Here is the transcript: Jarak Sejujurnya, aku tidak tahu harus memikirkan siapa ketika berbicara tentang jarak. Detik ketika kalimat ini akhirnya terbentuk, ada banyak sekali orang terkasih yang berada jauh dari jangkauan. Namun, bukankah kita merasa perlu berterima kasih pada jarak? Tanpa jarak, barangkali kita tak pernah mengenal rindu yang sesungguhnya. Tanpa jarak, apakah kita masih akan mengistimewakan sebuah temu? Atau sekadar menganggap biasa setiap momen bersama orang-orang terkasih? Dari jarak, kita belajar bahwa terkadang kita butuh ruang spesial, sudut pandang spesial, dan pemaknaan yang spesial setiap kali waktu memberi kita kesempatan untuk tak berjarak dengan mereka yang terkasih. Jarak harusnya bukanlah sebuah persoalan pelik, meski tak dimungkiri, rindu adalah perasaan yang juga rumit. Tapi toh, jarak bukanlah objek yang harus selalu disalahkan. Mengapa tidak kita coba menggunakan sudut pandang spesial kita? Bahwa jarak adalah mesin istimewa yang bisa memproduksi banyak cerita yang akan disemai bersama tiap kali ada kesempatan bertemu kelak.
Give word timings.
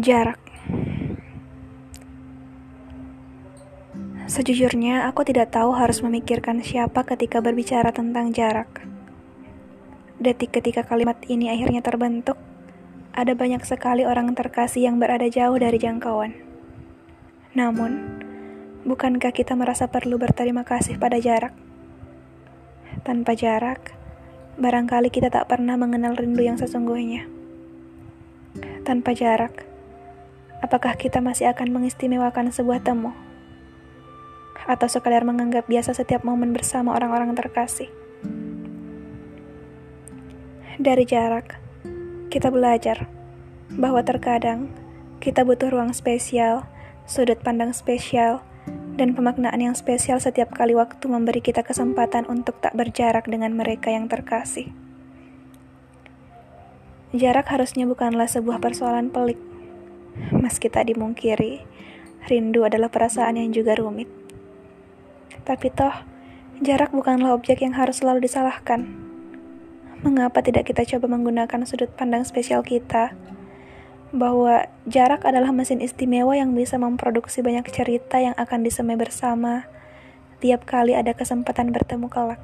Jarak 0.00 0.40
Sejujurnya, 4.24 5.04
aku 5.04 5.28
tidak 5.28 5.52
tahu 5.52 5.76
harus 5.76 6.00
memikirkan 6.00 6.64
siapa 6.64 7.04
ketika 7.04 7.44
berbicara 7.44 7.92
tentang 7.92 8.32
jarak. 8.32 8.88
Detik 10.16 10.56
ketika 10.56 10.88
kalimat 10.88 11.20
ini 11.28 11.52
akhirnya 11.52 11.84
terbentuk, 11.84 12.40
ada 13.12 13.36
banyak 13.36 13.60
sekali 13.60 14.08
orang 14.08 14.32
terkasih 14.32 14.88
yang 14.88 14.96
berada 14.96 15.28
jauh 15.28 15.60
dari 15.60 15.76
jangkauan. 15.76 16.32
Namun, 17.52 18.00
bukankah 18.88 19.36
kita 19.36 19.52
merasa 19.52 19.92
perlu 19.92 20.16
berterima 20.16 20.64
kasih 20.64 20.96
pada 20.96 21.20
jarak? 21.20 21.52
Tanpa 23.04 23.36
jarak, 23.36 23.92
barangkali 24.56 25.12
kita 25.12 25.28
tak 25.28 25.44
pernah 25.44 25.76
mengenal 25.76 26.16
rindu 26.16 26.40
yang 26.40 26.56
sesungguhnya. 26.56 27.28
Tanpa 28.88 29.12
jarak, 29.12 29.69
apakah 30.60 30.96
kita 30.96 31.24
masih 31.24 31.48
akan 31.52 31.72
mengistimewakan 31.72 32.52
sebuah 32.52 32.84
temu? 32.84 33.12
Atau 34.68 34.86
sekadar 34.86 35.24
menganggap 35.26 35.66
biasa 35.66 35.96
setiap 35.96 36.22
momen 36.22 36.52
bersama 36.52 36.94
orang-orang 36.94 37.32
terkasih? 37.34 37.88
Dari 40.80 41.04
jarak, 41.04 41.60
kita 42.32 42.48
belajar 42.48 43.04
bahwa 43.76 44.00
terkadang 44.00 44.72
kita 45.20 45.44
butuh 45.44 45.68
ruang 45.68 45.92
spesial, 45.92 46.64
sudut 47.04 47.36
pandang 47.44 47.76
spesial, 47.76 48.40
dan 48.96 49.12
pemaknaan 49.12 49.60
yang 49.60 49.76
spesial 49.76 50.20
setiap 50.20 50.52
kali 50.56 50.72
waktu 50.72 51.04
memberi 51.08 51.44
kita 51.44 51.60
kesempatan 51.64 52.24
untuk 52.28 52.56
tak 52.64 52.72
berjarak 52.76 53.28
dengan 53.28 53.52
mereka 53.56 53.92
yang 53.92 54.08
terkasih. 54.08 54.72
Jarak 57.10 57.50
harusnya 57.50 57.90
bukanlah 57.90 58.30
sebuah 58.30 58.62
persoalan 58.62 59.10
pelik, 59.10 59.40
meski 60.28 60.68
tak 60.68 60.92
dimungkiri, 60.92 61.64
rindu 62.28 62.68
adalah 62.68 62.92
perasaan 62.92 63.40
yang 63.40 63.50
juga 63.50 63.76
rumit. 63.78 64.08
Tapi 65.48 65.72
toh, 65.72 65.94
jarak 66.60 66.92
bukanlah 66.92 67.32
objek 67.32 67.64
yang 67.64 67.72
harus 67.72 68.04
selalu 68.04 68.28
disalahkan. 68.28 68.84
Mengapa 70.00 70.40
tidak 70.40 70.68
kita 70.68 70.84
coba 70.96 71.12
menggunakan 71.16 71.64
sudut 71.68 71.92
pandang 71.96 72.24
spesial 72.24 72.64
kita? 72.64 73.12
Bahwa 74.10 74.66
jarak 74.88 75.22
adalah 75.28 75.52
mesin 75.54 75.84
istimewa 75.84 76.34
yang 76.34 76.56
bisa 76.56 76.80
memproduksi 76.80 77.44
banyak 77.44 77.68
cerita 77.68 78.18
yang 78.18 78.34
akan 78.34 78.66
disemai 78.66 78.98
bersama 78.98 79.70
tiap 80.40 80.64
kali 80.64 80.96
ada 80.96 81.12
kesempatan 81.12 81.70
bertemu 81.70 82.08
kelak. 82.08 82.40